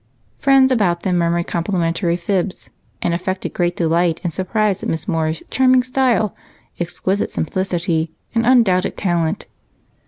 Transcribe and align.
Friends 0.39 0.71
about 0.71 1.01
them 1.03 1.19
murmured 1.19 1.45
complimentary 1.45 2.17
fibs 2.17 2.71
and 3.03 3.13
affected 3.13 3.53
great 3.53 3.75
delight 3.75 4.19
and 4.23 4.33
surprise 4.33 4.81
at 4.81 4.89
Miss 4.89 5.07
Moore's 5.07 5.43
"charming 5.51 5.83
style," 5.83 6.35
"exquisite 6.79 7.29
simplicity," 7.29 8.11
and 8.33 8.43
"undoubted 8.43 8.97
talent." 8.97 9.45